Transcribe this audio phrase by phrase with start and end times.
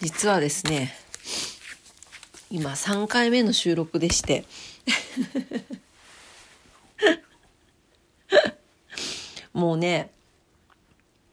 [0.00, 0.94] 実はですね、
[2.50, 4.46] 今3回目の収録でして、
[9.52, 10.10] もうね、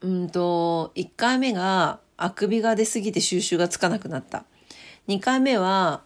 [0.02, 4.44] うんと、1回目があくびが出すぎて収集がつかなくなった。
[5.08, 6.04] 2回目は、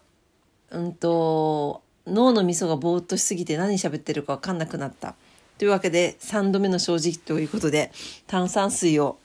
[0.70, 5.16] うんと、脳の味噌がぼーっとしすぎて何喋ってるかわかんなくなった。
[5.58, 7.90] というわけで、3度目の正直ということで、
[8.28, 9.18] 炭酸水を、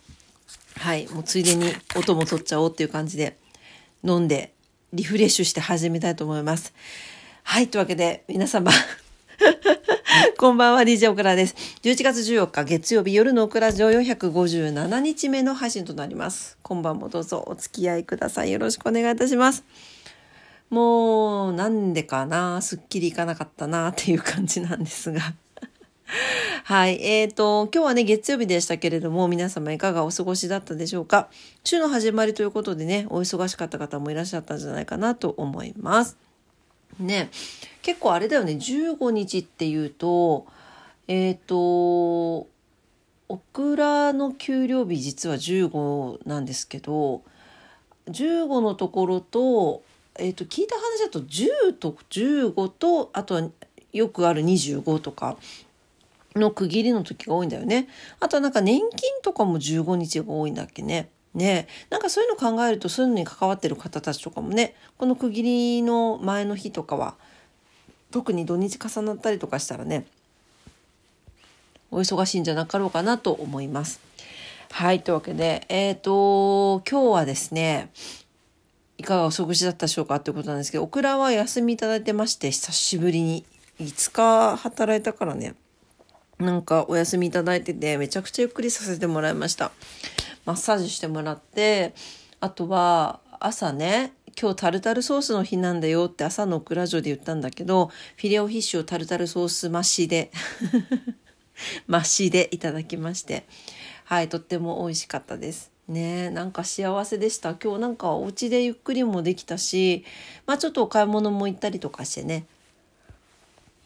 [0.80, 1.66] はい、もうついでに
[1.96, 3.38] 音も取っちゃおうっていう感じで、
[4.04, 4.54] 飲んで、
[4.94, 6.74] リフレッシュして始めたいと思います。
[7.44, 8.72] はい、というわけで、皆様、
[10.38, 11.56] こんばんは、DJ オクラです。
[11.82, 16.58] 11月14日月曜日夜のオクラジオ457日目の配信となります。
[16.62, 18.52] 今晩もどうぞお付き合いください。
[18.52, 19.64] よろしくお願いいたします。
[20.70, 25.34] もう、なんでかな、すっきりいかなかったなっていう感じなんですが。
[26.68, 27.02] はい。
[27.02, 31.30] えっ、と、今日はね、月曜日でしたけれども、皆様いかがお過ごしだったでしょうか？
[31.64, 36.18] 週の始まりということでね、お忙しかった方もいらっしゃったんじゃないかなと思います。
[37.00, 37.30] ね、
[37.82, 40.46] 結構あれだよね、15日っていうと、
[41.08, 42.48] えっ、と、オ
[43.54, 47.22] クラの給料日実は15なんですけど、
[48.10, 49.84] 15のところと、
[50.20, 53.50] えっ、と、聞いた話だと10と15と、あとは
[53.94, 55.38] よくある25とか
[56.38, 57.88] の区切りの時が多いんだよね。
[58.20, 61.10] あとはなんか年金とかも15日が多いんだっけね。
[61.34, 65.44] ねなんかそういうの考えるとそういうのに関わってる方たちとかもねこの区切
[65.78, 67.16] りの前の日とかは
[68.12, 70.06] 特に土日重なったりとかしたらね
[71.92, 74.02] お忙しいんじゃなかろうかなと思います。
[74.72, 77.90] はいというわけでえっ、と今日はですね
[78.98, 83.46] いかがお過ごしだったでしょうかということなんですけどオクラは休みいただいてまして久しぶりに
[83.80, 85.56] 5日働いたからね
[86.40, 89.72] なんかお休みいただいててめちゃくちゃゆっくりさせてもらいました。
[90.46, 91.94] マッサージしてもらって
[92.40, 100.32] あとは朝ね今日タルタルソースの日なんだよって朝のクラジオで言ったんだけどフィレオフィッシュをタルタルソース増しで
[101.90, 103.46] 増しでいただきまして
[104.06, 105.72] はいとっても美味しかったです。
[105.90, 110.06] ねなんか幸せでした今日なんかお家でゆっくりもできたし
[110.46, 112.46] まあちょっとお買い物も行ったりとかしてね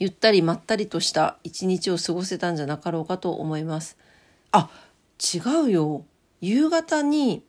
[0.02, 4.00] ゆったりまったりとした一日を過ごせたんじゃなかろうかと思います。
[4.52, 4.68] あ
[5.36, 6.06] 違うよ
[6.42, 7.44] 夕方に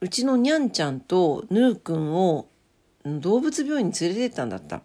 [0.00, 2.46] うちのにゃんちゃんとぬーくんを
[3.04, 4.80] 動物病院に連れてったんだった。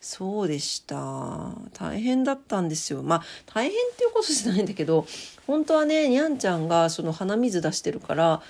[0.00, 1.52] そうでした。
[1.74, 3.02] 大変だったんですよ。
[3.02, 5.06] まあ大変っていうことじゃないんだけど
[5.46, 8.40] 本当はねにゃんちゃんがその鼻水出してるから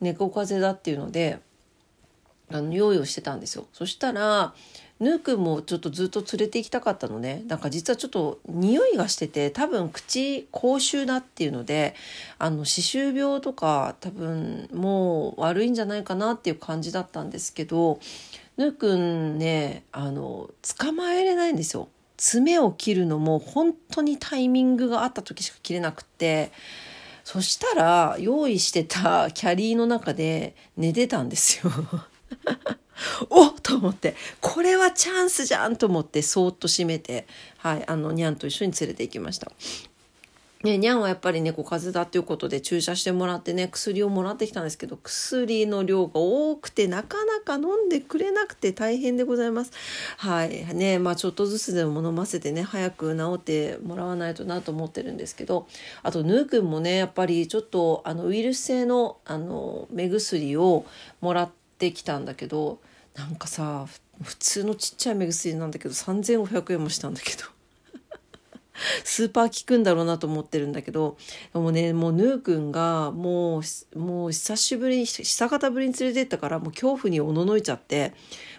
[0.00, 1.40] 猫風邪だっていうので
[2.52, 3.66] あの用意をしてたんですよ。
[3.72, 4.54] そしたら
[4.98, 11.94] ヌーくんもちょっとずっと連れて行きたかったのねなんか実はちょっと匂いがしてて多分口口臭だっていうので
[12.38, 18.00] あの歯周病とか多分もう悪いんじゃないかなっていう感じだったんですけど
[18.56, 21.88] ヌーくんねあの捕まえれないんですよ。
[22.16, 26.50] 爪を切るのも本当にタイミングがあった時しか切れなくて
[27.24, 31.70] そしたら用意してたキャリーの中で寝てたんですよ。
[33.30, 37.26] おっと思ってこれはチャンスじゃんと思ってそーっと閉めて、
[37.58, 39.50] はい、あのにゃんと一緒に連れて行きました。
[40.64, 49.72] ね、にゃんはやっぱり猫風邪だということで注射してもらってね薬をもらってきたんですけど薬の量が多くてなかなか飲んでくれなくて大変でございます。
[50.16, 55.68] はいねまあ、ちょっとずつでも飲ませてね早く治ってもらわないとなと思ってるんですけど
[56.02, 60.86] あとヌーくんもねやっぱりちょっとあのウイルス性のあの目薬を
[61.20, 62.80] もらってきたんだけど
[63.14, 63.86] なんかさ
[64.22, 67.44] 普通のちっちゃい目薬なんだけど3500円もしたんだけど。
[69.04, 71.16] スーパー効くんだろうなと思ってるんだけど
[71.54, 73.62] でもねもうヌーくんがも
[73.94, 78.12] うもう久しぶりに久方ぶりに連れてったからもう恐怖におののいちゃって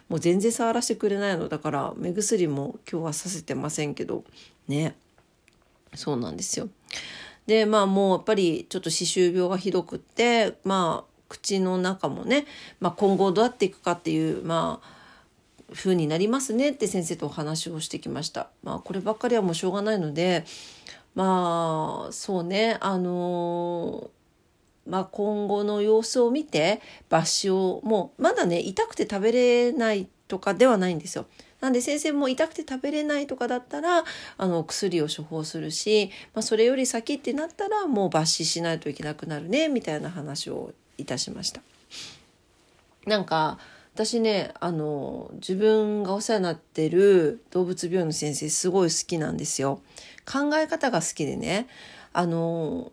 [0.10, 1.50] もう全然触らせてくれないの。
[1.50, 4.24] だから目薬も今日はさせてませんけど。
[4.68, 4.96] ね。
[5.94, 6.70] そうなんですよ。
[7.46, 12.45] でまあもうやっぱりちょっと歯周病がひどくってまあ口の中もね、
[12.79, 14.97] まあ、今後どうやっていくかっていうまあ
[15.74, 18.50] 風になりますねって先生とお話をしてきました。
[18.63, 20.45] まあこればっかりはもうしょうがないので
[21.13, 24.09] まあそうねあの
[24.88, 31.25] まあ、今後の様子を見て抜歯をもうまだね痛くて食べれないとかではないんですよ。
[31.59, 34.06] なんで先生も痛くて食べれないとかだったら
[34.38, 41.62] あの薬を処方するし、まあ、それより先ってなったらもう抜歯しないといけなくなるねみたいな話をいたしました。
[43.06, 43.58] なんか
[43.94, 49.82] 私ねあの自分がお世話になってる動物病院の先生すごい好きなんですよ。
[50.26, 51.68] 考え方が好きでね
[52.14, 52.92] あの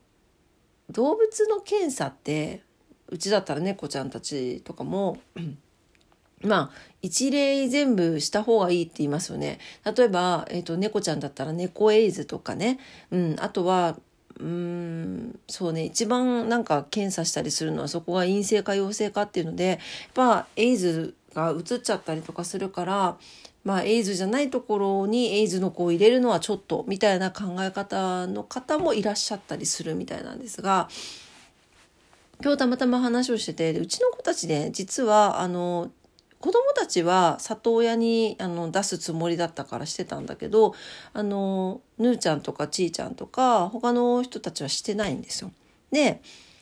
[0.91, 2.62] 動物の検査って
[3.09, 5.19] うちだったら猫ちゃんたちとかも、
[6.43, 6.71] まあ、
[7.01, 9.59] 一例全部した方がいいって言いますよね。
[9.97, 12.79] 例えば、えっ、ー、と、猫ちゃんだったら猫エイズとかね。
[13.11, 13.97] うん、あとは、
[14.40, 19.78] うん、そうね、一番なんか検査したりするのはそこが陰性か陽性かっていうので、やっ
[20.14, 23.16] ぱエイズがうつっちゃったりとかするから、
[23.64, 30.88] まあ、エイズじゃないところにエイズの子を入れるのはちょっとみたいな考え方の方もいらっしゃったりするみたいなんですが
[32.42, 35.90] 今日たまたま話をしててうちの子たちね実はあの
[36.44, 40.75] 子供たちは里親にあの出すつもりだったからしてたんだけど
[41.14, 45.50] あのぬーちゃんとかちーちゃんとか他の人たちはしてないんですよ。
[45.91, 46.20] で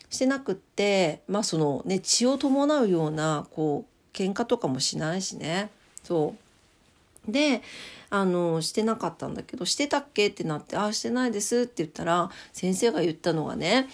[0.08, 5.68] してなくってまあそのね血を伴うようなこう喧嘩とかもしないしね
[6.04, 6.36] そ
[7.28, 7.60] うで
[8.08, 13.88] あのしてなかったんだけどしてたっけってなって「ああしてないです」って言ったら先生が言ったのがね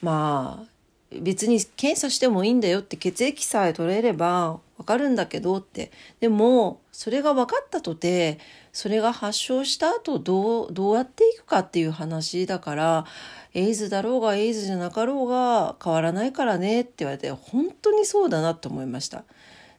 [0.00, 0.76] まあ
[1.12, 5.90] 別に検査してもいいんだよって血液さえ取れればわかるんだけどって
[6.20, 8.38] でもそれが分かったとて
[8.72, 13.06] それが発症した後どうどうやっていくかっていう話だから
[13.54, 19.24] エイズだろうがエイズじゃなかろうが変わらないからねって言われて本当にそうだなと思いました。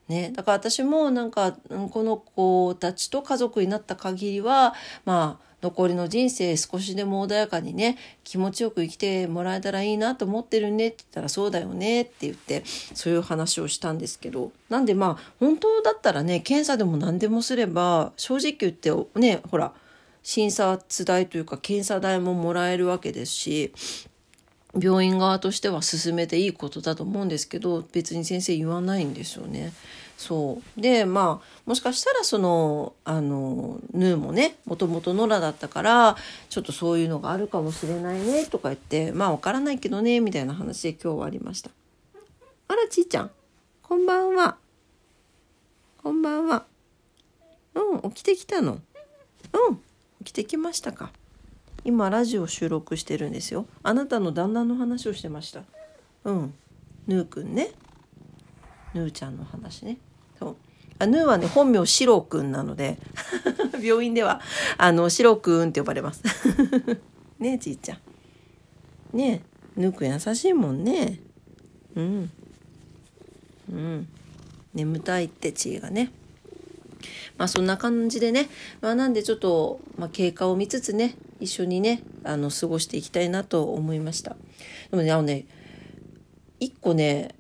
[0.08, 1.58] ね、だから私もなんか
[1.92, 4.74] この子たちと家族になった限りは
[5.04, 14.52] まあ残りの人生少しでも穏やかにね気持ちよく生きてもらえたらいいなと思ってるねって言ったらそうだよねって言ってそういう話をしたんですけど。
[14.70, 19.74] なんでまあ本当だったらね検査でも何でもすれば正直言ってねほら
[20.24, 23.74] 診察代というか検査代ももらえるわけですし
[24.80, 29.74] 病院側としては進めていいことだと思うんですけど別に先生言わないんですよね。
[30.18, 36.18] そうでまあもしかしたらそのあのヌーもねもともと野良だったから
[36.50, 41.70] ちょっとそういうのがあるかもしれないねとか言ってまあわからないけどねみたいな話で今日はありました。
[42.68, 43.32] あらちいちゃん
[43.84, 44.58] こんばんは。
[46.04, 46.66] こんばんは。
[47.76, 48.74] うん起きてきたの。
[49.54, 49.76] うん
[50.24, 51.12] 起きてきましたか。
[51.88, 53.66] 今ラジオ収録してるんですよ。
[53.82, 55.64] あなたの旦那の話をしてました。
[56.26, 56.54] うん。
[57.08, 57.70] ヌーくんね。
[58.94, 59.98] ヌーちゃんの話ね。
[60.38, 60.56] そう。
[61.00, 62.98] あヌーはね本名シロくんなので
[63.82, 64.42] 病院では
[64.78, 66.24] あのシロくんって呼ばれます。
[67.40, 69.18] ねえちいちゃん。
[69.18, 69.44] ね
[69.78, 71.22] えヌーくん優しいもんね。
[71.96, 72.32] うん。
[73.72, 74.08] うん。
[74.74, 76.12] 眠たいってちいがね。
[77.38, 78.50] まあそんな感じでね、
[78.82, 84.36] まあなんでちょっと、まあ経過を見つつね、一緒にね、あの、過ごしていきたいなと思いました。
[84.92, 85.46] でもね、あのね、
[86.60, 87.36] 一個ね、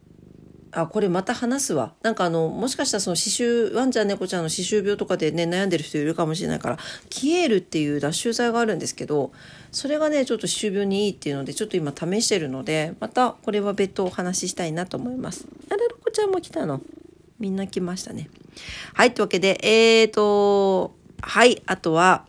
[0.71, 1.93] あ、これまた話すわ。
[2.03, 6.77] なんかあの、もしかしたらその刺繍、ワンちゃん猫ちゃんの刺繍病とかでね、悩んでる人いるかもしれないから、
[7.09, 9.31] キエールっていう脱臭剤があるんですけど、
[9.71, 15.47] それがね、ちょっと歯周病にいいっていうので、ちょっと今試してるので、またこれは別途お話ししたいなと思います。
[15.71, 16.81] あれ、ロコちゃんも来たの？
[17.39, 18.29] みんな来ましたね。
[18.93, 22.25] はい、というわけで、えーと、はい、あとは、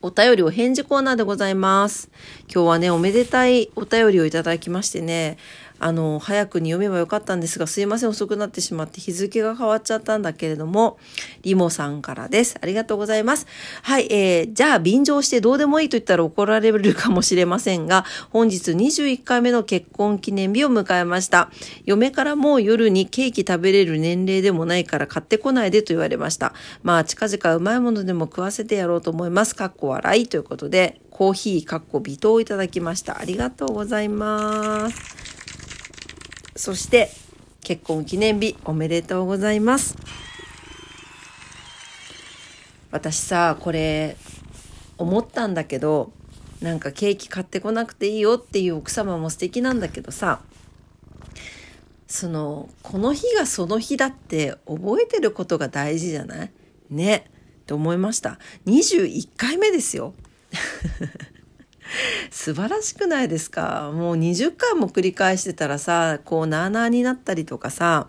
[0.00, 2.08] お便りお返事コーナーでございます。
[2.42, 5.38] 今日はね、おめでたいお便りをいただきましてね、
[5.80, 10.98] あの、早くに読めばよかったんですが、すいません、遅くなってしまって日付が変わっちゃったんだけれども、
[11.42, 12.56] リモさんからです。
[12.60, 13.46] ありがとうございます。
[13.82, 21.50] はい、えー、じゃあ、便乗してどうでもいいと言ったら怒られるかもしれませんが、本日21回目の結婚記念日を迎えました。
[21.84, 26.54] 嫁からもう夜にケーキ食べれる年齢でもないから買ってこないでと言われました。
[26.82, 29.54] まあ、近々うまいものでも食わせてやろうと思います。
[29.54, 33.18] かっこ笑いということで、コーヒーかっこ微糖をいただきました。
[33.18, 35.37] ありがとうございます。
[36.58, 37.10] そして
[37.62, 39.96] 結婚記念日おめでとうございます。
[42.90, 44.16] 私さ、これ
[44.96, 46.10] 思ったんだけど、
[46.60, 50.40] なんかケーキ買ってこなくていいよっていう奥様も素敵なんだけどさ、
[52.08, 56.50] その、この日がその日だって覚えてることが大事じゃない？
[56.90, 57.30] ね。
[57.60, 58.40] って思いました。
[58.66, 60.12] 21回目ですよ。
[62.30, 63.90] 素晴らしくないですか？
[63.94, 68.06] もう20回も繰り返してたらさ、こうなあなあになったりとかさ、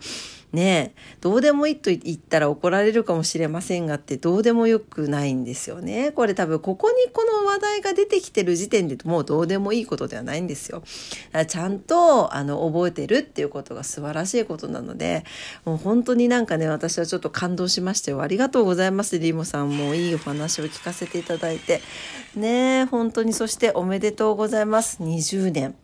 [0.52, 6.12] ねどうでもいいと言ったら怒られるかもしれませんがってどうでもよくないんですよね。
[6.12, 10.82] これ多分ここにこの話題が出てきてる時点でもうどうでもいいことではないんですよ。
[11.46, 15.24] ちゃんとあの覚えてるっていうことが素晴らしいことなので
[15.64, 18.22] もう本当になんかね私はちょっと感動しましたよ。
[18.22, 21.80] ありがとうございますリモさんもいいお話を聞かせていただいて
[22.34, 25.74] ね本当にそしておめでとうございます20年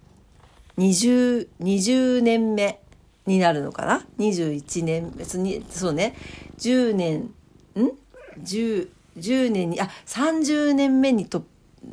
[0.79, 2.81] 20 20年目
[3.27, 6.17] になるのかな？21年別にそうね
[6.59, 7.91] 10年ん
[8.43, 11.45] ？10, 10年にあ30年目にと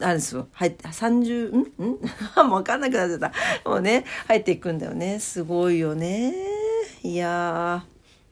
[0.01, 0.47] あれですよ。
[0.53, 1.59] 入って、30、ん？
[1.59, 1.99] ん？
[2.47, 3.31] もうわかんなくなっちゃった。
[3.69, 5.19] もうね、入っていくんだよね。
[5.19, 6.33] すごいよね。
[7.03, 7.85] いや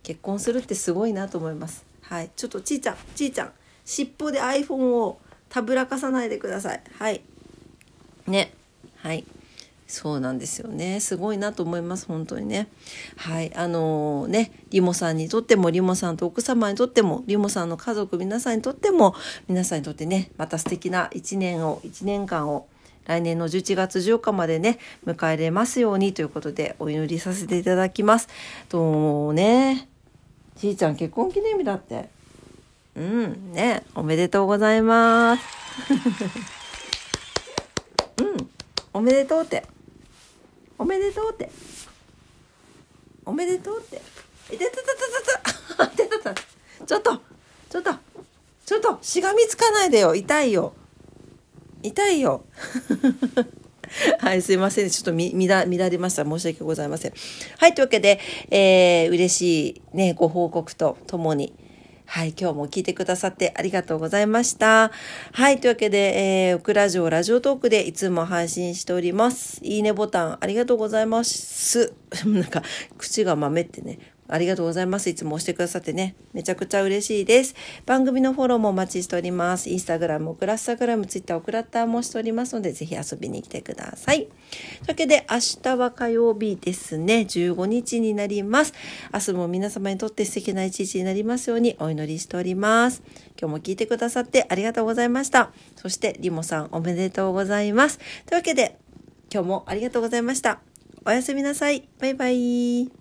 [0.03, 1.85] 結婚するってすごいなと思います。
[2.01, 2.31] はい。
[2.35, 3.51] ちょっとちいちゃん、ちいちゃん、
[3.85, 6.81] 尻尾で iPhone をたぶらかさないでください。
[6.97, 7.21] はい。
[8.27, 8.53] ね。
[8.97, 9.25] はい。
[9.91, 11.01] そうなんですよね。
[11.01, 12.05] すごいなと思います。
[12.05, 12.69] 本当にね。
[13.17, 13.53] はい。
[13.53, 19.15] あのー、ね、リモさんにとっても、リモさんと奥様にとっても、リモさんの家族皆さんにとっても、
[19.49, 22.67] 皆さんにとってね、また素敵な一年を、一年間を、
[23.05, 28.29] 来年の11月14日までね、迎えれますようにということで、お祈りさせていただきます。
[28.69, 29.89] とね、
[30.55, 32.07] ちいちゃん結婚記念日だって。
[32.95, 35.43] うん、ね、おめでとうございます。
[38.21, 38.49] うん、
[38.93, 39.65] おめでとうって。
[40.77, 41.49] おめでとうって。
[43.25, 44.01] おめでとうって。
[44.53, 46.41] いてたたたたた
[46.85, 47.21] ちょっと
[47.69, 47.93] ちょっと
[48.65, 50.15] ちょっとしがみつかないでよ。
[50.15, 50.73] 痛いよ。
[51.83, 52.43] 痛いよ。
[54.19, 56.25] はいすいませんちょっとみ乱れました。
[56.25, 57.13] 申し訳ございません。
[57.57, 61.53] はいというわけで、えー、嬉しいねご報告とともに。
[62.13, 64.91] はい、今日も聞いてくださってありがとうございました。
[65.31, 69.61] はい、というわけで、えー、オクラジオラジオトークでいつも配信しております。
[69.63, 71.93] いいねボタンありがとうございます。
[72.27, 72.63] なんか、
[72.97, 73.97] 口が豆ってね、
[74.31, 75.09] ありがとうございます。
[75.09, 76.15] いつも押してくださってね。
[76.33, 77.53] めちゃくちゃ嬉しいです。
[77.85, 79.69] 番組のフォローもお待ちしております。
[79.69, 84.19] インスタグラム、オクラスタグラム、ツイッター、オクラッターもしておりますので、ぜひ遊びに来てください。
[84.19, 84.29] という
[84.87, 87.25] わけで、明日は火曜日ですね。
[87.29, 88.73] 15日になります。
[89.13, 93.03] 明日も皆様にとって素敵な一日になりますようにお祈りしております。
[93.39, 95.51] 今日も聞いてくださってありがとうございました。
[95.75, 97.97] そして、リモさんおめでとうございます。
[97.97, 98.77] というわけで、
[99.33, 100.61] 今日もありがとうございました。
[101.05, 101.87] おやすみなさい。
[101.99, 103.00] バイバイ。